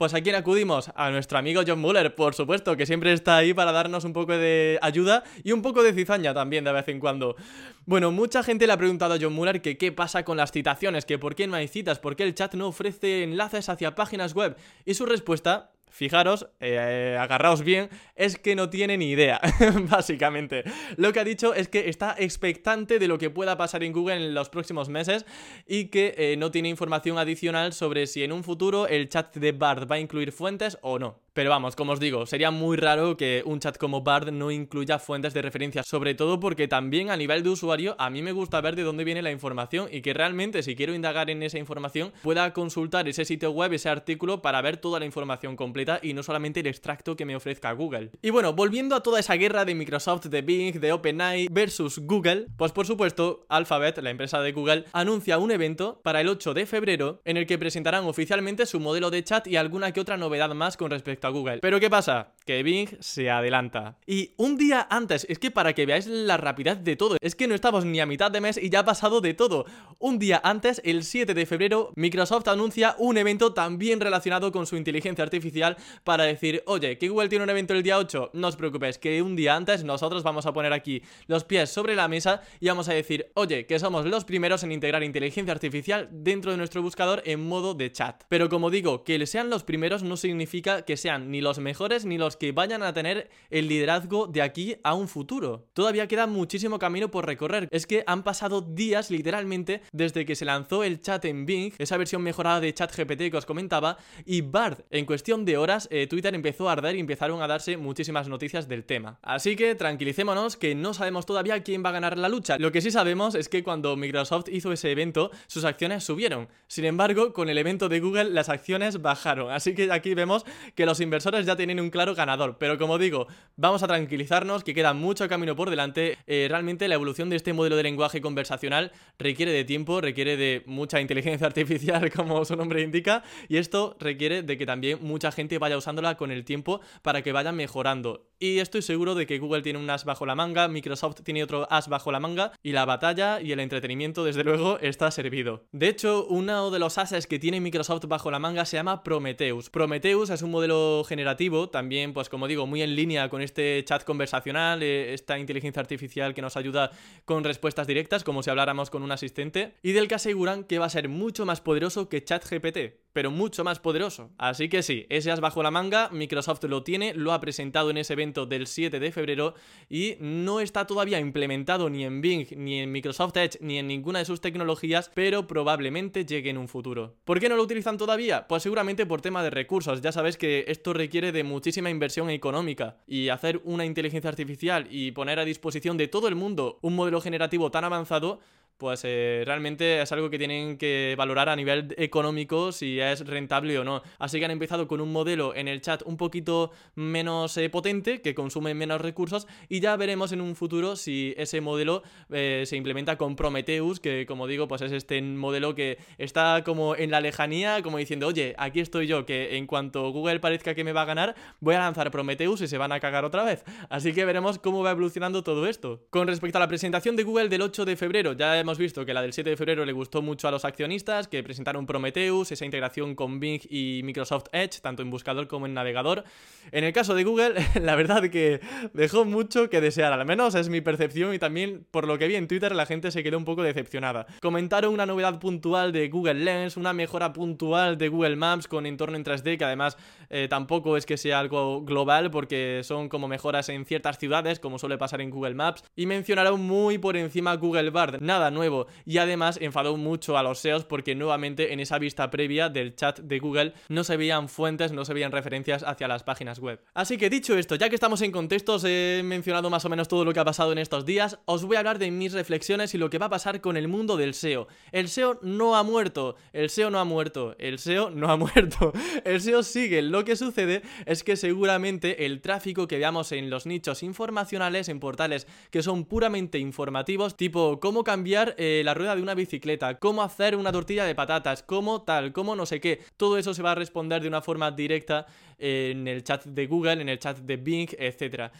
pues 0.00 0.14
a 0.14 0.22
quién 0.22 0.34
acudimos? 0.34 0.90
A 0.94 1.10
nuestro 1.10 1.36
amigo 1.36 1.60
John 1.66 1.78
Muller, 1.78 2.14
por 2.14 2.32
supuesto, 2.32 2.74
que 2.74 2.86
siempre 2.86 3.12
está 3.12 3.36
ahí 3.36 3.52
para 3.52 3.70
darnos 3.70 4.04
un 4.04 4.14
poco 4.14 4.32
de 4.32 4.78
ayuda 4.80 5.24
y 5.44 5.52
un 5.52 5.60
poco 5.60 5.82
de 5.82 5.92
cizaña 5.92 6.32
también 6.32 6.64
de 6.64 6.72
vez 6.72 6.88
en 6.88 6.98
cuando. 6.98 7.36
Bueno, 7.84 8.10
mucha 8.10 8.42
gente 8.42 8.66
le 8.66 8.72
ha 8.72 8.78
preguntado 8.78 9.12
a 9.12 9.18
John 9.20 9.34
Muller 9.34 9.60
que 9.60 9.76
qué 9.76 9.92
pasa 9.92 10.24
con 10.24 10.38
las 10.38 10.52
citaciones, 10.52 11.04
que 11.04 11.18
por 11.18 11.34
qué 11.34 11.46
no 11.46 11.54
hay 11.54 11.68
citas, 11.68 11.98
por 11.98 12.16
qué 12.16 12.22
el 12.22 12.34
chat 12.34 12.54
no 12.54 12.68
ofrece 12.68 13.24
enlaces 13.24 13.68
hacia 13.68 13.94
páginas 13.94 14.32
web. 14.32 14.56
Y 14.86 14.94
su 14.94 15.04
respuesta 15.04 15.70
fijaros, 15.90 16.48
eh, 16.60 17.16
agarraos 17.20 17.62
bien, 17.62 17.90
es 18.16 18.38
que 18.38 18.54
no 18.54 18.70
tiene 18.70 18.96
ni 18.96 19.10
idea, 19.10 19.40
básicamente. 19.90 20.64
Lo 20.96 21.12
que 21.12 21.20
ha 21.20 21.24
dicho 21.24 21.54
es 21.54 21.68
que 21.68 21.88
está 21.88 22.14
expectante 22.18 22.98
de 22.98 23.08
lo 23.08 23.18
que 23.18 23.30
pueda 23.30 23.56
pasar 23.56 23.82
en 23.84 23.92
Google 23.92 24.16
en 24.16 24.34
los 24.34 24.48
próximos 24.48 24.88
meses 24.88 25.26
y 25.66 25.86
que 25.86 26.14
eh, 26.16 26.36
no 26.38 26.50
tiene 26.50 26.68
información 26.68 27.18
adicional 27.18 27.72
sobre 27.72 28.06
si 28.06 28.22
en 28.22 28.32
un 28.32 28.44
futuro 28.44 28.86
el 28.86 29.08
chat 29.08 29.36
de 29.36 29.52
Bard 29.52 29.90
va 29.90 29.96
a 29.96 30.00
incluir 30.00 30.32
fuentes 30.32 30.78
o 30.82 30.98
no. 30.98 31.18
Pero 31.32 31.50
vamos, 31.50 31.76
como 31.76 31.92
os 31.92 32.00
digo, 32.00 32.26
sería 32.26 32.50
muy 32.50 32.76
raro 32.76 33.16
que 33.16 33.44
un 33.46 33.60
chat 33.60 33.78
como 33.78 34.02
Bard 34.02 34.32
no 34.32 34.50
incluya 34.50 34.98
fuentes 34.98 35.32
de 35.32 35.42
referencia, 35.42 35.84
sobre 35.84 36.16
todo 36.16 36.40
porque 36.40 36.66
también 36.66 37.08
a 37.08 37.16
nivel 37.16 37.44
de 37.44 37.50
usuario 37.50 37.94
a 38.00 38.10
mí 38.10 38.20
me 38.20 38.32
gusta 38.32 38.60
ver 38.60 38.74
de 38.74 38.82
dónde 38.82 39.04
viene 39.04 39.22
la 39.22 39.30
información 39.30 39.88
y 39.92 40.02
que 40.02 40.12
realmente 40.12 40.64
si 40.64 40.74
quiero 40.74 40.92
indagar 40.92 41.30
en 41.30 41.44
esa 41.44 41.58
información 41.58 42.12
pueda 42.22 42.52
consultar 42.52 43.08
ese 43.08 43.24
sitio 43.24 43.52
web, 43.52 43.72
ese 43.72 43.88
artículo 43.88 44.42
para 44.42 44.60
ver 44.60 44.78
toda 44.78 44.98
la 44.98 45.06
información 45.06 45.54
completa 45.54 46.00
y 46.02 46.14
no 46.14 46.24
solamente 46.24 46.60
el 46.60 46.66
extracto 46.66 47.14
que 47.14 47.24
me 47.24 47.36
ofrezca 47.36 47.70
Google. 47.72 48.10
Y 48.22 48.30
bueno, 48.30 48.52
volviendo 48.52 48.96
a 48.96 49.02
toda 49.04 49.20
esa 49.20 49.34
guerra 49.34 49.64
de 49.64 49.76
Microsoft, 49.76 50.26
de 50.26 50.42
Bing, 50.42 50.80
de 50.80 50.92
OpenAI 50.92 51.46
versus 51.48 52.00
Google, 52.00 52.48
pues 52.56 52.72
por 52.72 52.86
supuesto 52.86 53.46
Alphabet, 53.48 53.98
la 53.98 54.10
empresa 54.10 54.40
de 54.40 54.50
Google, 54.50 54.84
anuncia 54.92 55.38
un 55.38 55.52
evento 55.52 56.00
para 56.02 56.20
el 56.20 56.28
8 56.28 56.54
de 56.54 56.66
febrero 56.66 57.20
en 57.24 57.36
el 57.36 57.46
que 57.46 57.56
presentarán 57.56 58.04
oficialmente 58.04 58.66
su 58.66 58.80
modelo 58.80 59.10
de 59.10 59.22
chat 59.22 59.46
y 59.46 59.54
alguna 59.54 59.92
que 59.92 60.00
otra 60.00 60.16
novedad 60.16 60.52
más 60.54 60.76
con 60.76 60.90
respecto 60.90 61.19
a 61.26 61.30
Google. 61.30 61.58
Pero 61.58 61.80
¿qué 61.80 61.90
pasa? 61.90 62.32
Que 62.44 62.62
Bing 62.62 62.88
se 63.00 63.30
adelanta. 63.30 63.96
Y 64.06 64.32
un 64.36 64.56
día 64.56 64.86
antes, 64.90 65.26
es 65.28 65.38
que 65.38 65.50
para 65.50 65.72
que 65.72 65.86
veáis 65.86 66.06
la 66.06 66.36
rapidez 66.36 66.82
de 66.82 66.96
todo, 66.96 67.16
es 67.20 67.34
que 67.34 67.46
no 67.46 67.54
estamos 67.54 67.84
ni 67.84 68.00
a 68.00 68.06
mitad 68.06 68.30
de 68.30 68.40
mes 68.40 68.56
y 68.56 68.70
ya 68.70 68.80
ha 68.80 68.84
pasado 68.84 69.20
de 69.20 69.34
todo. 69.34 69.66
Un 69.98 70.18
día 70.18 70.40
antes, 70.42 70.80
el 70.84 71.04
7 71.04 71.34
de 71.34 71.46
febrero, 71.46 71.92
Microsoft 71.96 72.48
anuncia 72.48 72.96
un 72.98 73.16
evento 73.18 73.52
también 73.52 74.00
relacionado 74.00 74.50
con 74.52 74.66
su 74.66 74.76
inteligencia 74.76 75.22
artificial 75.22 75.76
para 76.04 76.24
decir, 76.24 76.62
oye, 76.66 76.98
que 76.98 77.08
Google 77.08 77.28
tiene 77.28 77.44
un 77.44 77.50
evento 77.50 77.74
el 77.74 77.82
día 77.82 77.98
8, 77.98 78.30
no 78.34 78.48
os 78.48 78.56
preocupéis, 78.56 78.98
que 78.98 79.22
un 79.22 79.36
día 79.36 79.54
antes 79.54 79.84
nosotros 79.84 80.22
vamos 80.22 80.46
a 80.46 80.52
poner 80.52 80.72
aquí 80.72 81.02
los 81.26 81.44
pies 81.44 81.70
sobre 81.70 81.94
la 81.94 82.08
mesa 82.08 82.42
y 82.58 82.68
vamos 82.68 82.88
a 82.88 82.94
decir, 82.94 83.30
oye, 83.34 83.66
que 83.66 83.78
somos 83.78 84.06
los 84.06 84.24
primeros 84.24 84.62
en 84.64 84.72
integrar 84.72 85.02
inteligencia 85.02 85.52
artificial 85.52 86.08
dentro 86.10 86.50
de 86.50 86.56
nuestro 86.56 86.82
buscador 86.82 87.22
en 87.26 87.46
modo 87.46 87.74
de 87.74 87.92
chat. 87.92 88.24
Pero 88.28 88.48
como 88.48 88.70
digo, 88.70 89.04
que 89.04 89.20
sean 89.26 89.50
los 89.50 89.64
primeros 89.64 90.02
no 90.02 90.16
significa 90.16 90.82
que 90.82 90.96
ni 91.18 91.40
los 91.40 91.58
mejores 91.58 92.04
ni 92.04 92.18
los 92.18 92.36
que 92.36 92.52
vayan 92.52 92.82
a 92.82 92.92
tener 92.92 93.30
el 93.50 93.68
liderazgo 93.68 94.26
de 94.26 94.42
aquí 94.42 94.76
a 94.82 94.94
un 94.94 95.08
futuro. 95.08 95.68
Todavía 95.72 96.08
queda 96.08 96.26
muchísimo 96.26 96.78
camino 96.78 97.10
por 97.10 97.26
recorrer. 97.26 97.68
Es 97.70 97.86
que 97.86 98.04
han 98.06 98.22
pasado 98.22 98.60
días 98.60 99.10
literalmente 99.10 99.82
desde 99.92 100.24
que 100.24 100.36
se 100.36 100.44
lanzó 100.44 100.84
el 100.84 101.00
chat 101.00 101.24
en 101.24 101.46
Bing, 101.46 101.72
esa 101.78 101.96
versión 101.96 102.22
mejorada 102.22 102.60
de 102.60 102.72
ChatGPT 102.72 103.30
que 103.30 103.36
os 103.36 103.46
comentaba, 103.46 103.96
y 104.24 104.40
Bard. 104.42 104.84
En 104.90 105.06
cuestión 105.06 105.44
de 105.44 105.56
horas, 105.56 105.88
eh, 105.90 106.06
Twitter 106.06 106.34
empezó 106.34 106.68
a 106.68 106.72
arder 106.72 106.96
y 106.96 107.00
empezaron 107.00 107.42
a 107.42 107.46
darse 107.46 107.76
muchísimas 107.76 108.28
noticias 108.28 108.68
del 108.68 108.84
tema. 108.84 109.18
Así 109.22 109.56
que 109.56 109.74
tranquilicémonos 109.74 110.56
que 110.56 110.74
no 110.74 110.94
sabemos 110.94 111.26
todavía 111.26 111.62
quién 111.62 111.84
va 111.84 111.90
a 111.90 111.92
ganar 111.92 112.18
la 112.18 112.28
lucha. 112.28 112.56
Lo 112.58 112.72
que 112.72 112.80
sí 112.80 112.90
sabemos 112.90 113.34
es 113.34 113.48
que 113.48 113.62
cuando 113.62 113.96
Microsoft 113.96 114.48
hizo 114.50 114.72
ese 114.72 114.90
evento, 114.90 115.30
sus 115.46 115.64
acciones 115.64 116.04
subieron. 116.04 116.48
Sin 116.66 116.84
embargo, 116.84 117.32
con 117.32 117.48
el 117.48 117.58
evento 117.58 117.88
de 117.88 118.00
Google, 118.00 118.30
las 118.30 118.48
acciones 118.48 119.02
bajaron. 119.02 119.50
Así 119.50 119.74
que 119.74 119.90
aquí 119.92 120.14
vemos 120.14 120.44
que 120.74 120.86
los 120.86 120.99
inversores 121.00 121.46
ya 121.46 121.56
tienen 121.56 121.80
un 121.80 121.90
claro 121.90 122.14
ganador. 122.14 122.56
Pero 122.58 122.78
como 122.78 122.98
digo, 122.98 123.26
vamos 123.56 123.82
a 123.82 123.88
tranquilizarnos, 123.88 124.64
que 124.64 124.74
queda 124.74 124.92
mucho 124.92 125.28
camino 125.28 125.56
por 125.56 125.70
delante. 125.70 126.18
Eh, 126.26 126.46
realmente 126.48 126.88
la 126.88 126.94
evolución 126.94 127.30
de 127.30 127.36
este 127.36 127.52
modelo 127.52 127.76
de 127.76 127.82
lenguaje 127.82 128.20
conversacional 128.20 128.92
requiere 129.18 129.52
de 129.52 129.64
tiempo, 129.64 130.00
requiere 130.00 130.36
de 130.36 130.62
mucha 130.66 131.00
inteligencia 131.00 131.46
artificial, 131.48 132.10
como 132.10 132.44
su 132.44 132.56
nombre 132.56 132.82
indica, 132.82 133.22
y 133.48 133.56
esto 133.56 133.96
requiere 133.98 134.42
de 134.42 134.56
que 134.56 134.66
también 134.66 134.98
mucha 135.00 135.32
gente 135.32 135.58
vaya 135.58 135.76
usándola 135.76 136.16
con 136.16 136.30
el 136.30 136.44
tiempo 136.44 136.80
para 137.02 137.22
que 137.22 137.32
vaya 137.32 137.52
mejorando. 137.52 138.29
Y 138.42 138.58
estoy 138.60 138.80
seguro 138.80 139.14
de 139.14 139.26
que 139.26 139.38
Google 139.38 139.60
tiene 139.60 139.78
un 139.78 139.90
as 139.90 140.06
bajo 140.06 140.24
la 140.24 140.34
manga, 140.34 140.66
Microsoft 140.66 141.20
tiene 141.22 141.44
otro 141.44 141.70
as 141.70 141.88
bajo 141.88 142.10
la 142.10 142.20
manga, 142.20 142.52
y 142.62 142.72
la 142.72 142.86
batalla 142.86 143.38
y 143.38 143.52
el 143.52 143.60
entretenimiento, 143.60 144.24
desde 144.24 144.44
luego, 144.44 144.78
está 144.80 145.10
servido. 145.10 145.66
De 145.72 145.88
hecho, 145.88 146.24
uno 146.26 146.70
de 146.70 146.78
los 146.78 146.96
ases 146.96 147.26
que 147.26 147.38
tiene 147.38 147.60
Microsoft 147.60 148.06
bajo 148.06 148.30
la 148.30 148.38
manga 148.38 148.64
se 148.64 148.78
llama 148.78 149.02
Prometheus. 149.02 149.68
Prometheus 149.68 150.30
es 150.30 150.40
un 150.40 150.52
modelo 150.52 151.04
generativo, 151.06 151.68
también, 151.68 152.14
pues 152.14 152.30
como 152.30 152.48
digo, 152.48 152.66
muy 152.66 152.80
en 152.80 152.96
línea 152.96 153.28
con 153.28 153.42
este 153.42 153.84
chat 153.84 154.04
conversacional, 154.04 154.82
eh, 154.82 155.12
esta 155.12 155.38
inteligencia 155.38 155.80
artificial 155.80 156.32
que 156.32 156.40
nos 156.40 156.56
ayuda 156.56 156.92
con 157.26 157.44
respuestas 157.44 157.86
directas, 157.86 158.24
como 158.24 158.42
si 158.42 158.48
habláramos 158.48 158.88
con 158.88 159.02
un 159.02 159.12
asistente, 159.12 159.74
y 159.82 159.92
del 159.92 160.08
que 160.08 160.14
aseguran 160.14 160.64
que 160.64 160.78
va 160.78 160.86
a 160.86 160.88
ser 160.88 161.10
mucho 161.10 161.44
más 161.44 161.60
poderoso 161.60 162.08
que 162.08 162.24
ChatGPT 162.24 162.78
pero 163.12 163.30
mucho 163.30 163.64
más 163.64 163.80
poderoso. 163.80 164.30
Así 164.38 164.68
que 164.68 164.82
sí, 164.82 165.06
ese 165.08 165.30
as 165.30 165.40
bajo 165.40 165.62
la 165.62 165.70
manga, 165.70 166.08
Microsoft 166.10 166.62
lo 166.64 166.82
tiene, 166.82 167.12
lo 167.14 167.32
ha 167.32 167.40
presentado 167.40 167.90
en 167.90 167.96
ese 167.96 168.12
evento 168.12 168.29
del 168.32 168.66
7 168.66 169.00
de 169.00 169.12
febrero 169.12 169.54
y 169.88 170.16
no 170.20 170.60
está 170.60 170.86
todavía 170.86 171.18
implementado 171.18 171.90
ni 171.90 172.04
en 172.04 172.20
Bing, 172.20 172.46
ni 172.56 172.78
en 172.78 172.92
Microsoft 172.92 173.36
Edge, 173.36 173.58
ni 173.60 173.78
en 173.78 173.88
ninguna 173.88 174.20
de 174.20 174.24
sus 174.24 174.40
tecnologías, 174.40 175.10
pero 175.14 175.46
probablemente 175.46 176.24
llegue 176.24 176.50
en 176.50 176.58
un 176.58 176.68
futuro. 176.68 177.16
¿Por 177.24 177.40
qué 177.40 177.48
no 177.48 177.56
lo 177.56 177.62
utilizan 177.62 177.98
todavía? 177.98 178.46
Pues 178.46 178.62
seguramente 178.62 179.06
por 179.06 179.20
tema 179.20 179.42
de 179.42 179.50
recursos. 179.50 180.00
Ya 180.00 180.12
sabes 180.12 180.36
que 180.36 180.64
esto 180.68 180.92
requiere 180.92 181.32
de 181.32 181.44
muchísima 181.44 181.90
inversión 181.90 182.30
económica 182.30 182.98
y 183.06 183.28
hacer 183.28 183.60
una 183.64 183.84
inteligencia 183.84 184.30
artificial 184.30 184.86
y 184.90 185.12
poner 185.12 185.38
a 185.38 185.44
disposición 185.44 185.96
de 185.96 186.08
todo 186.08 186.28
el 186.28 186.36
mundo 186.36 186.78
un 186.82 186.94
modelo 186.94 187.20
generativo 187.20 187.70
tan 187.70 187.84
avanzado 187.84 188.40
pues 188.80 189.02
eh, 189.04 189.42
realmente 189.46 190.00
es 190.00 190.10
algo 190.10 190.30
que 190.30 190.38
tienen 190.38 190.78
que 190.78 191.14
valorar 191.16 191.50
a 191.50 191.54
nivel 191.54 191.94
económico 191.98 192.72
si 192.72 192.98
es 192.98 193.24
rentable 193.26 193.78
o 193.78 193.84
no. 193.84 194.02
Así 194.18 194.38
que 194.38 194.46
han 194.46 194.50
empezado 194.50 194.88
con 194.88 195.00
un 195.00 195.12
modelo 195.12 195.54
en 195.54 195.68
el 195.68 195.82
chat 195.82 196.02
un 196.06 196.16
poquito 196.16 196.72
menos 196.94 197.56
eh, 197.58 197.68
potente, 197.68 198.22
que 198.22 198.34
consume 198.34 198.74
menos 198.74 199.00
recursos, 199.00 199.46
y 199.68 199.80
ya 199.80 199.94
veremos 199.96 200.32
en 200.32 200.40
un 200.40 200.56
futuro 200.56 200.96
si 200.96 201.34
ese 201.36 201.60
modelo 201.60 202.02
eh, 202.30 202.64
se 202.66 202.76
implementa 202.76 203.18
con 203.18 203.36
Prometheus, 203.36 204.00
que 204.00 204.24
como 204.26 204.46
digo, 204.46 204.66
pues 204.66 204.80
es 204.80 204.92
este 204.92 205.20
modelo 205.20 205.74
que 205.74 205.98
está 206.16 206.64
como 206.64 206.96
en 206.96 207.10
la 207.10 207.20
lejanía, 207.20 207.82
como 207.82 207.98
diciendo, 207.98 208.28
oye, 208.28 208.54
aquí 208.56 208.80
estoy 208.80 209.06
yo, 209.06 209.26
que 209.26 209.58
en 209.58 209.66
cuanto 209.66 210.10
Google 210.10 210.40
parezca 210.40 210.74
que 210.74 210.84
me 210.84 210.92
va 210.92 211.02
a 211.02 211.04
ganar, 211.04 211.36
voy 211.60 211.74
a 211.74 211.80
lanzar 211.80 212.10
Prometheus 212.10 212.62
y 212.62 212.66
se 212.66 212.78
van 212.78 212.92
a 212.92 213.00
cagar 213.00 213.26
otra 213.26 213.44
vez. 213.44 213.62
Así 213.90 214.14
que 214.14 214.24
veremos 214.24 214.58
cómo 214.58 214.82
va 214.82 214.92
evolucionando 214.92 215.44
todo 215.44 215.66
esto. 215.66 216.06
Con 216.08 216.26
respecto 216.26 216.56
a 216.56 216.60
la 216.60 216.68
presentación 216.68 217.14
de 217.14 217.24
Google 217.24 217.50
del 217.50 217.60
8 217.60 217.84
de 217.84 217.96
febrero, 217.96 218.32
ya 218.32 218.58
hemos 218.58 218.69
visto 218.78 219.04
que 219.04 219.14
la 219.14 219.22
del 219.22 219.32
7 219.32 219.50
de 219.50 219.56
febrero 219.56 219.84
le 219.84 219.92
gustó 219.92 220.22
mucho 220.22 220.48
a 220.48 220.50
los 220.50 220.64
accionistas, 220.64 221.28
que 221.28 221.42
presentaron 221.42 221.86
Prometheus, 221.86 222.52
esa 222.52 222.64
integración 222.64 223.14
con 223.14 223.40
Bing 223.40 223.60
y 223.68 224.02
Microsoft 224.04 224.46
Edge, 224.52 224.80
tanto 224.80 225.02
en 225.02 225.10
buscador 225.10 225.48
como 225.48 225.66
en 225.66 225.74
navegador. 225.74 226.24
En 226.72 226.84
el 226.84 226.92
caso 226.92 227.14
de 227.14 227.24
Google, 227.24 227.54
la 227.80 227.96
verdad 227.96 228.30
que 228.30 228.60
dejó 228.92 229.24
mucho 229.24 229.70
que 229.70 229.80
desear, 229.80 230.12
al 230.12 230.26
menos 230.26 230.54
es 230.54 230.68
mi 230.68 230.80
percepción 230.80 231.34
y 231.34 231.38
también 231.38 231.86
por 231.90 232.06
lo 232.06 232.18
que 232.18 232.28
vi 232.28 232.36
en 232.36 232.48
Twitter 232.48 232.74
la 232.74 232.86
gente 232.86 233.10
se 233.10 233.22
quedó 233.22 233.38
un 233.38 233.44
poco 233.44 233.62
decepcionada. 233.62 234.26
Comentaron 234.40 234.92
una 234.92 235.06
novedad 235.06 235.38
puntual 235.38 235.92
de 235.92 236.08
Google 236.08 236.34
Lens, 236.34 236.76
una 236.76 236.92
mejora 236.92 237.32
puntual 237.32 237.98
de 237.98 238.08
Google 238.08 238.36
Maps 238.36 238.68
con 238.68 238.86
entorno 238.86 239.16
en 239.16 239.24
3D, 239.24 239.58
que 239.58 239.64
además 239.64 239.96
eh, 240.28 240.46
tampoco 240.48 240.96
es 240.96 241.06
que 241.06 241.16
sea 241.16 241.38
algo 241.38 241.82
global 241.82 242.30
porque 242.30 242.82
son 242.84 243.08
como 243.08 243.28
mejoras 243.28 243.68
en 243.68 243.84
ciertas 243.84 244.18
ciudades, 244.18 244.60
como 244.60 244.78
suele 244.78 244.98
pasar 244.98 245.20
en 245.20 245.30
Google 245.30 245.54
Maps, 245.54 245.84
y 245.96 246.06
mencionaron 246.06 246.60
muy 246.60 246.98
por 246.98 247.16
encima 247.16 247.54
Google 247.56 247.90
Bard. 247.90 248.20
Nada, 248.20 248.49
nuevo 248.50 248.86
y 249.04 249.18
además 249.18 249.58
enfadó 249.60 249.96
mucho 249.96 250.36
a 250.36 250.42
los 250.42 250.58
SEOs 250.58 250.84
porque 250.84 251.14
nuevamente 251.14 251.72
en 251.72 251.80
esa 251.80 251.98
vista 251.98 252.30
previa 252.30 252.68
del 252.68 252.94
chat 252.94 253.20
de 253.20 253.38
Google 253.38 253.74
no 253.88 254.04
se 254.04 254.16
veían 254.16 254.48
fuentes, 254.48 254.92
no 254.92 255.04
se 255.04 255.14
veían 255.14 255.32
referencias 255.32 255.82
hacia 255.82 256.08
las 256.08 256.22
páginas 256.22 256.58
web. 256.58 256.80
Así 256.94 257.16
que 257.16 257.30
dicho 257.30 257.56
esto, 257.56 257.74
ya 257.74 257.88
que 257.88 257.94
estamos 257.94 258.22
en 258.22 258.32
contextos, 258.32 258.84
he 258.84 259.22
mencionado 259.24 259.70
más 259.70 259.84
o 259.84 259.88
menos 259.88 260.08
todo 260.08 260.24
lo 260.24 260.32
que 260.32 260.40
ha 260.40 260.44
pasado 260.44 260.72
en 260.72 260.78
estos 260.78 261.04
días, 261.06 261.38
os 261.44 261.64
voy 261.64 261.76
a 261.76 261.80
hablar 261.80 261.98
de 261.98 262.10
mis 262.10 262.32
reflexiones 262.32 262.94
y 262.94 262.98
lo 262.98 263.10
que 263.10 263.18
va 263.18 263.26
a 263.26 263.30
pasar 263.30 263.60
con 263.60 263.76
el 263.76 263.88
mundo 263.88 264.16
del 264.16 264.34
SEO. 264.34 264.68
El 264.92 265.08
SEO 265.08 265.38
no 265.42 265.76
ha 265.76 265.82
muerto, 265.82 266.36
el 266.52 266.70
SEO 266.70 266.90
no 266.90 266.98
ha 266.98 267.04
muerto, 267.04 267.54
el 267.58 267.78
SEO 267.78 268.10
no 268.10 268.30
ha 268.30 268.36
muerto, 268.38 268.92
el 269.24 269.40
SEO 269.40 269.62
sigue. 269.62 270.02
Lo 270.02 270.24
que 270.24 270.36
sucede 270.36 270.82
es 271.06 271.22
que 271.22 271.36
seguramente 271.36 272.26
el 272.26 272.40
tráfico 272.40 272.86
que 272.86 272.98
veamos 272.98 273.32
en 273.32 273.50
los 273.50 273.66
nichos 273.66 274.02
informacionales, 274.02 274.88
en 274.88 275.00
portales 275.00 275.46
que 275.70 275.82
son 275.82 276.04
puramente 276.04 276.58
informativos, 276.58 277.36
tipo 277.36 277.80
cómo 277.80 278.04
cambiar 278.04 278.39
eh, 278.56 278.82
la 278.84 278.94
rueda 278.94 279.14
de 279.16 279.22
una 279.22 279.34
bicicleta, 279.34 279.98
cómo 279.98 280.22
hacer 280.22 280.56
una 280.56 280.72
tortilla 280.72 281.04
de 281.04 281.14
patatas, 281.14 281.62
cómo 281.62 282.02
tal, 282.02 282.32
cómo 282.32 282.56
no 282.56 282.66
sé 282.66 282.80
qué, 282.80 283.00
todo 283.16 283.38
eso 283.38 283.54
se 283.54 283.62
va 283.62 283.72
a 283.72 283.74
responder 283.74 284.22
de 284.22 284.28
una 284.28 284.40
forma 284.40 284.70
directa 284.70 285.26
en 285.58 286.08
el 286.08 286.24
chat 286.24 286.44
de 286.44 286.66
Google, 286.66 287.02
en 287.02 287.08
el 287.08 287.18
chat 287.18 287.38
de 287.38 287.56
Bing, 287.56 287.90
etcétera. 287.98 288.50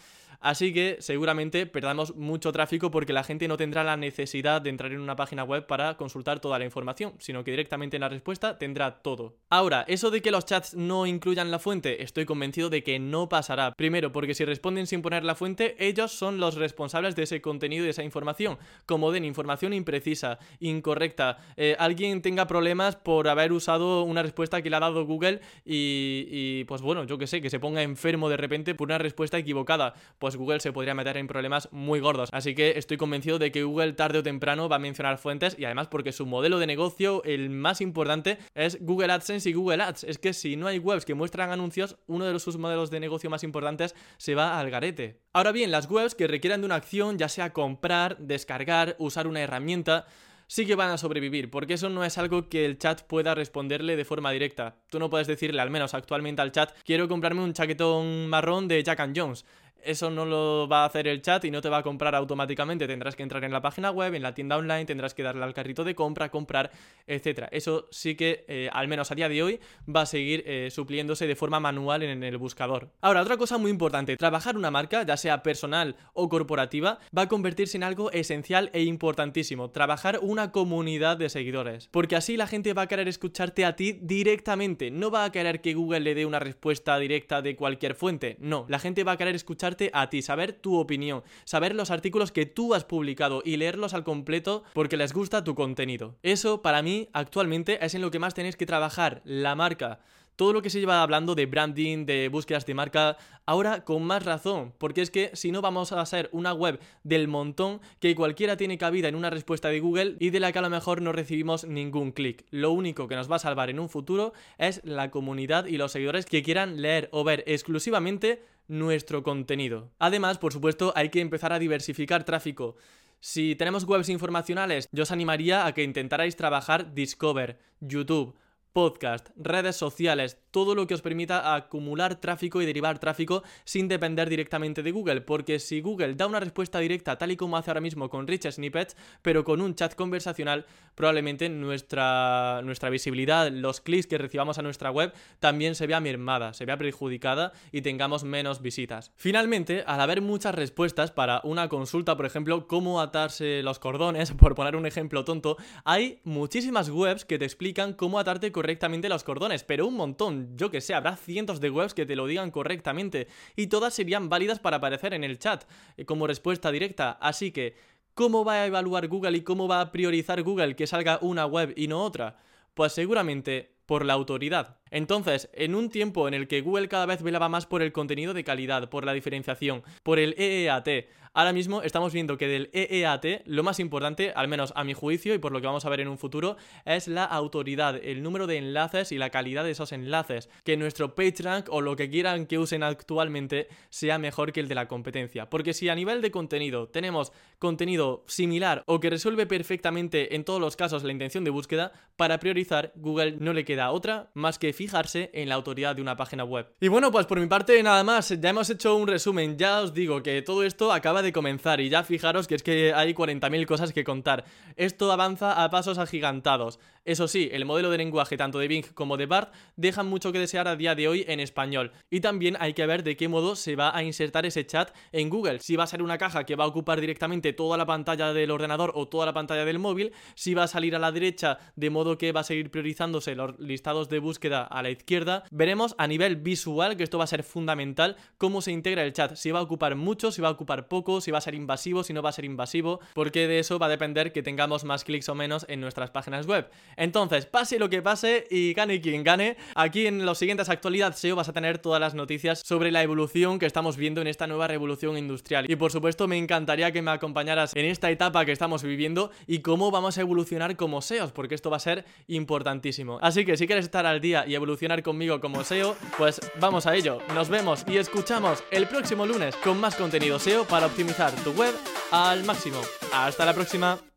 Así 0.41 0.73
que 0.73 0.97
seguramente 0.99 1.67
perdamos 1.67 2.15
mucho 2.15 2.51
tráfico 2.51 2.89
porque 2.89 3.13
la 3.13 3.23
gente 3.23 3.47
no 3.47 3.57
tendrá 3.57 3.83
la 3.83 3.95
necesidad 3.95 4.59
de 4.59 4.71
entrar 4.71 4.91
en 4.91 4.99
una 4.99 5.15
página 5.15 5.43
web 5.43 5.67
para 5.67 5.97
consultar 5.97 6.39
toda 6.39 6.57
la 6.57 6.65
información, 6.65 7.13
sino 7.19 7.43
que 7.43 7.51
directamente 7.51 7.97
en 7.97 8.01
la 8.01 8.09
respuesta 8.09 8.57
tendrá 8.57 9.03
todo. 9.03 9.35
Ahora, 9.49 9.85
eso 9.87 10.09
de 10.09 10.23
que 10.23 10.31
los 10.31 10.45
chats 10.45 10.73
no 10.73 11.05
incluyan 11.05 11.51
la 11.51 11.59
fuente, 11.59 12.01
estoy 12.01 12.25
convencido 12.25 12.71
de 12.71 12.83
que 12.83 12.97
no 12.97 13.29
pasará. 13.29 13.75
Primero, 13.75 14.11
porque 14.11 14.33
si 14.33 14.43
responden 14.43 14.87
sin 14.87 15.03
poner 15.03 15.23
la 15.23 15.35
fuente, 15.35 15.75
ellos 15.77 16.11
son 16.11 16.39
los 16.39 16.55
responsables 16.55 17.15
de 17.15 17.23
ese 17.23 17.39
contenido 17.39 17.83
y 17.83 17.85
de 17.85 17.91
esa 17.91 18.03
información. 18.03 18.57
Como 18.87 19.11
den 19.11 19.25
información 19.25 19.73
imprecisa, 19.73 20.39
incorrecta, 20.59 21.37
eh, 21.55 21.75
alguien 21.77 22.23
tenga 22.23 22.47
problemas 22.47 22.95
por 22.95 23.27
haber 23.27 23.51
usado 23.51 24.01
una 24.03 24.23
respuesta 24.23 24.63
que 24.63 24.71
le 24.71 24.75
ha 24.77 24.79
dado 24.79 25.05
Google 25.05 25.41
y, 25.65 26.25
y 26.31 26.63
pues 26.63 26.81
bueno, 26.81 27.03
yo 27.03 27.19
que 27.19 27.27
sé, 27.27 27.41
que 27.41 27.51
se 27.51 27.59
ponga 27.59 27.83
enfermo 27.83 28.27
de 28.27 28.37
repente 28.37 28.73
por 28.73 28.87
una 28.87 28.97
respuesta 28.97 29.37
equivocada. 29.37 29.93
Pues 30.17 30.30
pues 30.31 30.39
Google 30.39 30.59
se 30.61 30.71
podría 30.71 30.93
meter 30.93 31.17
en 31.17 31.27
problemas 31.27 31.67
muy 31.73 31.99
gordos. 31.99 32.29
Así 32.31 32.55
que 32.55 32.77
estoy 32.77 32.95
convencido 32.95 33.37
de 33.37 33.51
que 33.51 33.63
Google 33.63 33.91
tarde 33.91 34.19
o 34.19 34.23
temprano 34.23 34.69
va 34.69 34.77
a 34.77 34.79
mencionar 34.79 35.17
fuentes 35.17 35.57
y 35.59 35.65
además 35.65 35.89
porque 35.89 36.13
su 36.13 36.25
modelo 36.25 36.57
de 36.57 36.67
negocio, 36.67 37.21
el 37.25 37.49
más 37.49 37.81
importante, 37.81 38.37
es 38.55 38.77
Google 38.79 39.11
AdSense 39.11 39.49
y 39.49 39.53
Google 39.53 39.83
Ads. 39.83 40.05
Es 40.05 40.19
que 40.19 40.31
si 40.31 40.55
no 40.55 40.67
hay 40.67 40.79
webs 40.79 41.03
que 41.03 41.15
muestran 41.15 41.51
anuncios, 41.51 41.97
uno 42.07 42.23
de 42.23 42.39
sus 42.39 42.57
modelos 42.57 42.89
de 42.91 43.01
negocio 43.01 43.29
más 43.29 43.43
importantes 43.43 43.93
se 44.15 44.33
va 44.33 44.57
al 44.57 44.69
garete. 44.69 45.19
Ahora 45.33 45.51
bien, 45.51 45.69
las 45.69 45.89
webs 45.91 46.15
que 46.15 46.27
requieran 46.27 46.61
de 46.61 46.67
una 46.67 46.75
acción, 46.75 47.17
ya 47.17 47.27
sea 47.27 47.51
comprar, 47.51 48.17
descargar, 48.17 48.95
usar 48.97 49.27
una 49.27 49.41
herramienta, 49.41 50.05
sí 50.47 50.65
que 50.65 50.75
van 50.75 50.91
a 50.91 50.97
sobrevivir, 50.97 51.49
porque 51.49 51.75
eso 51.75 51.89
no 51.89 52.03
es 52.03 52.17
algo 52.17 52.47
que 52.47 52.65
el 52.65 52.77
chat 52.77 53.03
pueda 53.03 53.33
responderle 53.35 53.95
de 53.95 54.05
forma 54.05 54.31
directa. 54.31 54.75
Tú 54.89 54.99
no 54.99 55.09
puedes 55.09 55.27
decirle, 55.27 55.61
al 55.61 55.69
menos 55.69 55.93
actualmente 55.93 56.41
al 56.41 56.51
chat, 56.51 56.71
quiero 56.83 57.07
comprarme 57.07 57.41
un 57.41 57.53
chaquetón 57.53 58.27
marrón 58.27 58.67
de 58.67 58.83
Jack 58.83 58.99
and 58.99 59.17
Jones 59.17 59.45
eso 59.83 60.09
no 60.09 60.25
lo 60.25 60.67
va 60.67 60.83
a 60.83 60.85
hacer 60.85 61.07
el 61.07 61.21
chat 61.21 61.43
y 61.45 61.51
no 61.51 61.61
te 61.61 61.69
va 61.69 61.77
a 61.77 61.83
comprar 61.83 62.15
automáticamente. 62.15 62.87
Tendrás 62.87 63.15
que 63.15 63.23
entrar 63.23 63.43
en 63.43 63.51
la 63.51 63.61
página 63.61 63.91
web, 63.91 64.13
en 64.13 64.23
la 64.23 64.33
tienda 64.33 64.57
online, 64.57 64.85
tendrás 64.85 65.13
que 65.13 65.23
darle 65.23 65.43
al 65.43 65.53
carrito 65.53 65.83
de 65.83 65.95
compra, 65.95 66.29
comprar, 66.29 66.71
etc. 67.07 67.47
Eso 67.51 67.87
sí 67.91 68.15
que, 68.15 68.45
eh, 68.47 68.69
al 68.71 68.87
menos 68.87 69.11
a 69.11 69.15
día 69.15 69.29
de 69.29 69.43
hoy, 69.43 69.59
va 69.93 70.01
a 70.01 70.05
seguir 70.05 70.43
eh, 70.45 70.69
supliéndose 70.71 71.27
de 71.27 71.35
forma 71.35 71.59
manual 71.59 72.03
en 72.03 72.23
el 72.23 72.37
buscador. 72.37 72.91
Ahora, 73.01 73.21
otra 73.21 73.37
cosa 73.37 73.57
muy 73.57 73.71
importante, 73.71 74.17
trabajar 74.17 74.57
una 74.57 74.71
marca, 74.71 75.03
ya 75.03 75.17
sea 75.17 75.43
personal 75.43 75.95
o 76.13 76.29
corporativa, 76.29 76.99
va 77.15 77.23
a 77.23 77.27
convertirse 77.27 77.77
en 77.77 77.83
algo 77.83 78.11
esencial 78.11 78.69
e 78.73 78.83
importantísimo. 78.83 79.71
Trabajar 79.71 80.19
una 80.21 80.51
comunidad 80.51 81.17
de 81.17 81.29
seguidores. 81.29 81.87
Porque 81.91 82.15
así 82.15 82.37
la 82.37 82.47
gente 82.47 82.73
va 82.73 82.83
a 82.83 82.87
querer 82.87 83.07
escucharte 83.07 83.65
a 83.65 83.75
ti 83.75 83.93
directamente. 84.01 84.91
No 84.91 85.11
va 85.11 85.25
a 85.25 85.31
querer 85.31 85.61
que 85.61 85.73
Google 85.73 86.01
le 86.01 86.15
dé 86.15 86.25
una 86.25 86.39
respuesta 86.39 86.97
directa 86.97 87.41
de 87.41 87.55
cualquier 87.55 87.95
fuente. 87.95 88.37
No, 88.39 88.65
la 88.69 88.79
gente 88.79 89.03
va 89.03 89.13
a 89.13 89.17
querer 89.17 89.35
escuchar 89.35 89.70
a 89.93 90.09
ti, 90.09 90.21
saber 90.21 90.53
tu 90.53 90.77
opinión, 90.77 91.23
saber 91.45 91.75
los 91.75 91.91
artículos 91.91 92.31
que 92.31 92.45
tú 92.45 92.73
has 92.73 92.83
publicado 92.83 93.41
y 93.45 93.57
leerlos 93.57 93.93
al 93.93 94.03
completo 94.03 94.63
porque 94.73 94.97
les 94.97 95.13
gusta 95.13 95.43
tu 95.43 95.55
contenido. 95.55 96.15
Eso 96.23 96.61
para 96.61 96.81
mí 96.81 97.09
actualmente 97.13 97.83
es 97.85 97.95
en 97.95 98.01
lo 98.01 98.11
que 98.11 98.19
más 98.19 98.33
tenéis 98.33 98.55
que 98.55 98.65
trabajar, 98.65 99.21
la 99.25 99.55
marca 99.55 99.99
todo 100.41 100.53
lo 100.53 100.63
que 100.63 100.71
se 100.71 100.79
lleva 100.79 101.03
hablando 101.03 101.35
de 101.35 101.45
branding, 101.45 102.07
de 102.07 102.27
búsquedas 102.27 102.65
de 102.65 102.73
marca, 102.73 103.15
ahora 103.45 103.83
con 103.83 104.03
más 104.03 104.25
razón, 104.25 104.73
porque 104.79 105.01
es 105.01 105.11
que 105.11 105.29
si 105.33 105.51
no 105.51 105.61
vamos 105.61 105.91
a 105.91 106.03
ser 106.05 106.29
una 106.31 106.51
web 106.51 106.79
del 107.03 107.27
montón 107.27 107.79
que 107.99 108.15
cualquiera 108.15 108.57
tiene 108.57 108.79
cabida 108.79 109.07
en 109.07 109.13
una 109.13 109.29
respuesta 109.29 109.69
de 109.69 109.79
Google 109.79 110.15
y 110.19 110.31
de 110.31 110.39
la 110.39 110.51
que 110.51 110.57
a 110.57 110.63
lo 110.63 110.71
mejor 110.71 111.03
no 111.03 111.11
recibimos 111.11 111.65
ningún 111.65 112.11
clic. 112.11 112.43
Lo 112.49 112.71
único 112.71 113.07
que 113.07 113.15
nos 113.15 113.29
va 113.29 113.35
a 113.35 113.39
salvar 113.39 113.69
en 113.69 113.79
un 113.79 113.87
futuro 113.87 114.33
es 114.57 114.81
la 114.83 115.11
comunidad 115.11 115.67
y 115.67 115.77
los 115.77 115.91
seguidores 115.91 116.25
que 116.25 116.41
quieran 116.41 116.81
leer 116.81 117.09
o 117.11 117.23
ver 117.23 117.43
exclusivamente 117.45 118.43
nuestro 118.67 119.23
contenido. 119.23 119.91
Además, 119.99 120.37
por 120.37 120.53
supuesto, 120.53 120.93
hay 120.95 121.09
que 121.09 121.21
empezar 121.21 121.53
a 121.53 121.59
diversificar 121.59 122.23
tráfico. 122.23 122.75
Si 123.19 123.55
tenemos 123.55 123.83
webs 123.83 124.09
informacionales, 124.09 124.87
yo 124.91 125.03
os 125.03 125.11
animaría 125.11 125.65
a 125.65 125.73
que 125.73 125.83
intentarais 125.83 126.35
trabajar 126.35 126.93
Discover, 126.93 127.59
YouTube, 127.79 128.35
podcast, 128.73 129.29
redes 129.35 129.75
sociales, 129.75 130.39
todo 130.51 130.75
lo 130.75 130.87
que 130.87 130.93
os 130.93 131.01
permita 131.01 131.55
acumular 131.55 132.15
tráfico 132.15 132.61
y 132.61 132.65
derivar 132.65 132.99
tráfico 132.99 133.43
sin 133.63 133.87
depender 133.87 134.29
directamente 134.29 134.83
de 134.83 134.91
Google, 134.91 135.21
porque 135.21 135.59
si 135.59 135.81
Google 135.81 136.15
da 136.15 136.27
una 136.27 136.39
respuesta 136.39 136.79
directa 136.79 137.17
tal 137.17 137.31
y 137.31 137.37
como 137.37 137.57
hace 137.57 137.71
ahora 137.71 137.81
mismo 137.81 138.09
con 138.09 138.27
Rich 138.27 138.51
Snippets, 138.51 138.95
pero 139.21 139.43
con 139.43 139.61
un 139.61 139.75
chat 139.75 139.95
conversacional, 139.95 140.65
probablemente 140.95 141.49
nuestra, 141.49 142.61
nuestra 142.63 142.89
visibilidad, 142.89 143.49
los 143.51 143.81
clics 143.81 144.07
que 144.07 144.17
recibamos 144.17 144.57
a 144.57 144.61
nuestra 144.61 144.91
web 144.91 145.13
también 145.39 145.75
se 145.75 145.87
vea 145.87 145.99
mermada, 145.99 146.53
se 146.53 146.65
vea 146.65 146.77
perjudicada 146.77 147.53
y 147.71 147.81
tengamos 147.81 148.23
menos 148.23 148.61
visitas. 148.61 149.11
Finalmente, 149.15 149.83
al 149.85 150.01
haber 150.01 150.21
muchas 150.21 150.55
respuestas 150.55 151.11
para 151.11 151.41
una 151.43 151.69
consulta, 151.69 152.15
por 152.15 152.25
ejemplo, 152.25 152.67
cómo 152.67 153.01
atarse 153.01 153.63
los 153.63 153.79
cordones, 153.79 154.31
por 154.37 154.55
poner 154.55 154.75
un 154.75 154.85
ejemplo 154.85 155.23
tonto, 155.23 155.57
hay 155.85 156.19
muchísimas 156.23 156.89
webs 156.89 157.25
que 157.25 157.39
te 157.39 157.45
explican 157.45 157.93
cómo 157.93 158.19
atarte 158.19 158.51
correctamente 158.51 159.09
los 159.09 159.23
cordones, 159.23 159.63
pero 159.63 159.87
un 159.87 159.95
montón, 159.95 160.40
yo 160.55 160.71
que 160.71 160.81
sé, 160.81 160.93
habrá 160.93 161.15
cientos 161.15 161.59
de 161.59 161.69
webs 161.69 161.93
que 161.93 162.05
te 162.05 162.15
lo 162.15 162.27
digan 162.27 162.51
correctamente 162.51 163.27
y 163.55 163.67
todas 163.67 163.93
serían 163.93 164.29
válidas 164.29 164.59
para 164.59 164.77
aparecer 164.77 165.13
en 165.13 165.23
el 165.23 165.39
chat 165.39 165.63
eh, 165.97 166.05
como 166.05 166.27
respuesta 166.27 166.71
directa, 166.71 167.11
así 167.21 167.51
que 167.51 167.75
¿cómo 168.13 168.43
va 168.45 168.53
a 168.53 168.65
evaluar 168.65 169.07
Google 169.07 169.37
y 169.37 169.41
cómo 169.41 169.67
va 169.67 169.81
a 169.81 169.91
priorizar 169.91 170.41
Google 170.43 170.75
que 170.75 170.87
salga 170.87 171.19
una 171.21 171.45
web 171.45 171.73
y 171.75 171.87
no 171.87 172.03
otra? 172.03 172.37
Pues 172.73 172.93
seguramente 172.93 173.75
por 173.85 174.05
la 174.05 174.13
autoridad. 174.13 174.77
Entonces, 174.89 175.49
en 175.53 175.75
un 175.75 175.89
tiempo 175.89 176.27
en 176.27 176.33
el 176.33 176.47
que 176.47 176.61
Google 176.61 176.87
cada 176.87 177.05
vez 177.05 177.21
velaba 177.21 177.49
más 177.49 177.65
por 177.65 177.81
el 177.81 177.91
contenido 177.91 178.33
de 178.33 178.45
calidad, 178.45 178.89
por 178.89 179.05
la 179.05 179.11
diferenciación, 179.11 179.83
por 180.01 180.17
el 180.17 180.33
EEAT, 180.37 180.87
ahora 181.33 181.53
mismo 181.53 181.81
estamos 181.81 182.13
viendo 182.13 182.37
que 182.37 182.47
del 182.47 182.69
EEAT 182.73 183.43
lo 183.45 183.63
más 183.63 183.79
importante, 183.79 184.33
al 184.35 184.47
menos 184.47 184.73
a 184.75 184.83
mi 184.83 184.93
juicio 184.93 185.33
y 185.33 185.39
por 185.39 185.51
lo 185.51 185.61
que 185.61 185.67
vamos 185.67 185.85
a 185.85 185.89
ver 185.89 186.01
en 186.01 186.07
un 186.07 186.17
futuro, 186.17 186.57
es 186.85 187.07
la 187.07 187.25
autoridad, 187.25 187.95
el 187.95 188.23
número 188.23 188.47
de 188.47 188.57
enlaces 188.57 189.11
y 189.11 189.17
la 189.17 189.29
calidad 189.29 189.63
de 189.63 189.71
esos 189.71 189.91
enlaces. 189.91 190.49
Que 190.63 190.77
nuestro 190.77 191.15
PageRank 191.15 191.67
o 191.69 191.81
lo 191.81 191.95
que 191.95 192.09
quieran 192.09 192.45
que 192.45 192.59
usen 192.59 192.83
actualmente 192.83 193.67
sea 193.89 194.17
mejor 194.17 194.51
que 194.51 194.59
el 194.59 194.67
de 194.67 194.75
la 194.75 194.87
competencia. 194.87 195.49
Porque 195.49 195.73
si 195.73 195.89
a 195.89 195.95
nivel 195.95 196.21
de 196.21 196.31
contenido 196.31 196.87
tenemos 196.89 197.31
contenido 197.59 198.23
similar 198.27 198.83
o 198.85 198.99
que 198.99 199.09
resuelve 199.09 199.45
perfectamente 199.45 200.35
en 200.35 200.43
todos 200.43 200.59
los 200.59 200.75
casos 200.75 201.03
la 201.03 201.11
intención 201.11 201.43
de 201.43 201.51
búsqueda, 201.51 201.91
para 202.15 202.39
priorizar 202.39 202.91
Google 202.95 203.37
no 203.39 203.53
le 203.53 203.65
queda 203.65 203.91
otra 203.91 204.31
más 204.33 204.59
que 204.59 204.73
fijarse 204.73 205.29
en 205.33 205.49
la 205.49 205.55
autoridad 205.55 205.95
de 205.95 206.01
una 206.01 206.17
página 206.17 206.43
web. 206.43 206.67
Y 206.79 206.87
bueno, 206.87 207.11
pues 207.11 207.25
por 207.25 207.39
mi 207.39 207.47
parte 207.47 207.81
nada 207.83 208.03
más, 208.03 208.29
ya 208.39 208.49
hemos 208.49 208.69
hecho 208.69 208.95
un 208.95 209.07
resumen, 209.07 209.57
ya 209.57 209.81
os 209.81 209.93
digo 209.93 210.21
que 210.21 210.41
todo 210.41 210.63
esto 210.63 210.91
acaba 210.91 211.20
de 211.21 211.33
comenzar 211.33 211.81
y 211.81 211.89
ya 211.89 212.03
fijaros 212.03 212.47
que 212.47 212.55
es 212.55 212.63
que 212.63 212.93
hay 212.93 213.13
40.000 213.13 213.65
cosas 213.65 213.93
que 213.93 214.03
contar. 214.03 214.45
Esto 214.75 215.11
avanza 215.11 215.63
a 215.63 215.69
pasos 215.69 215.97
agigantados. 215.97 216.79
Eso 217.03 217.27
sí, 217.27 217.49
el 217.51 217.65
modelo 217.65 217.89
de 217.89 217.97
lenguaje 217.97 218.37
tanto 218.37 218.59
de 218.59 218.67
Bing 218.67 218.85
como 218.93 219.17
de 219.17 219.25
BART 219.25 219.53
dejan 219.75 220.07
mucho 220.07 220.31
que 220.31 220.37
desear 220.37 220.67
a 220.67 220.75
día 220.75 220.93
de 220.93 221.07
hoy 221.07 221.25
en 221.27 221.39
español. 221.39 221.91
Y 222.11 222.19
también 222.19 222.57
hay 222.59 222.73
que 222.73 222.85
ver 222.85 223.03
de 223.03 223.17
qué 223.17 223.27
modo 223.27 223.55
se 223.55 223.75
va 223.75 223.95
a 223.95 224.03
insertar 224.03 224.45
ese 224.45 224.65
chat 224.65 224.95
en 225.11 225.29
Google. 225.29 225.59
Si 225.59 225.75
va 225.75 225.85
a 225.85 225.87
ser 225.87 226.03
una 226.03 226.19
caja 226.19 226.45
que 226.45 226.55
va 226.55 226.65
a 226.65 226.67
ocupar 226.67 227.01
directamente 227.01 227.53
toda 227.53 227.75
la 227.77 227.87
pantalla 227.87 228.33
del 228.33 228.51
ordenador 228.51 228.91
o 228.93 229.07
toda 229.07 229.25
la 229.25 229.33
pantalla 229.33 229.65
del 229.65 229.79
móvil, 229.79 230.13
si 230.35 230.53
va 230.53 230.63
a 230.63 230.67
salir 230.67 230.95
a 230.95 230.99
la 230.99 231.11
derecha 231.11 231.57
de 231.75 231.89
modo 231.89 232.19
que 232.19 232.31
va 232.31 232.41
a 232.41 232.43
seguir 232.43 232.69
priorizándose 232.69 233.35
listados 233.57 234.07
de 234.09 234.19
búsqueda 234.19 234.63
a 234.63 234.83
la 234.83 234.91
izquierda, 234.91 235.43
veremos 235.49 235.95
a 235.97 236.07
nivel 236.07 236.35
visual, 236.35 236.97
que 236.97 237.03
esto 237.03 237.17
va 237.17 237.23
a 237.23 237.27
ser 237.27 237.43
fundamental, 237.43 238.15
cómo 238.37 238.61
se 238.61 238.71
integra 238.71 239.03
el 239.03 239.13
chat, 239.13 239.35
si 239.35 239.49
va 239.49 239.59
a 239.59 239.63
ocupar 239.63 239.95
mucho, 239.95 240.31
si 240.31 240.41
va 240.41 240.49
a 240.49 240.51
ocupar 240.51 240.87
poco, 240.87 241.10
si 241.19 241.31
va 241.31 241.39
a 241.39 241.41
ser 241.41 241.55
invasivo, 241.55 242.03
si 242.03 242.13
no 242.13 242.21
va 242.21 242.29
a 242.29 242.33
ser 242.33 242.45
invasivo, 242.45 243.01
porque 243.13 243.47
de 243.47 243.59
eso 243.59 243.79
va 243.79 243.87
a 243.87 243.89
depender 243.89 244.31
que 244.31 244.43
tengamos 244.43 244.85
más 244.85 245.03
clics 245.03 245.27
o 245.27 245.35
menos 245.35 245.65
en 245.67 245.81
nuestras 245.81 246.11
páginas 246.11 246.45
web. 246.45 246.69
Entonces, 246.95 247.45
pase 247.45 247.79
lo 247.79 247.89
que 247.89 248.01
pase 248.01 248.47
y 248.49 248.73
gane 248.73 249.01
quien 249.01 249.23
gane, 249.23 249.57
aquí 249.75 250.07
en 250.07 250.25
los 250.25 250.37
siguientes 250.37 250.69
actualidad 250.69 251.15
SEO 251.15 251.35
vas 251.35 251.49
a 251.49 251.53
tener 251.53 251.79
todas 251.79 251.99
las 251.99 252.13
noticias 252.13 252.61
sobre 252.63 252.91
la 252.91 253.03
evolución 253.03 253.59
que 253.59 253.65
estamos 253.65 253.97
viendo 253.97 254.21
en 254.21 254.27
esta 254.27 254.47
nueva 254.47 254.67
revolución 254.67 255.17
industrial. 255.17 255.69
Y 255.69 255.75
por 255.75 255.91
supuesto 255.91 256.27
me 256.27 256.37
encantaría 256.37 256.91
que 256.91 257.01
me 257.01 257.11
acompañaras 257.11 257.75
en 257.75 257.85
esta 257.85 258.09
etapa 258.11 258.45
que 258.45 258.51
estamos 258.51 258.83
viviendo 258.83 259.31
y 259.47 259.59
cómo 259.59 259.91
vamos 259.91 260.17
a 260.17 260.21
evolucionar 260.21 260.75
como 260.75 261.01
SEOs, 261.01 261.31
porque 261.31 261.55
esto 261.55 261.69
va 261.69 261.77
a 261.77 261.81
ser 261.81 262.05
importantísimo. 262.27 263.19
Así 263.21 263.45
que 263.45 263.57
si 263.57 263.67
quieres 263.67 263.85
estar 263.85 264.05
al 264.05 264.21
día 264.21 264.45
y 264.47 264.55
evolucionar 264.55 265.01
conmigo 265.03 265.39
como 265.39 265.63
SEO, 265.63 265.95
pues 266.17 266.39
vamos 266.59 266.85
a 266.85 266.95
ello. 266.95 267.19
Nos 267.33 267.49
vemos 267.49 267.83
y 267.87 267.97
escuchamos 267.97 268.63
el 268.71 268.87
próximo 268.87 269.25
lunes 269.25 269.55
con 269.57 269.79
más 269.79 269.95
contenido 269.95 270.39
SEO 270.39 270.65
para 270.65 270.87
optimizar 271.01 271.31
tu 271.43 271.51
web 271.53 271.73
al 272.11 272.43
máximo. 272.43 272.79
Hasta 273.11 273.43
la 273.43 273.53
próxima. 273.53 274.10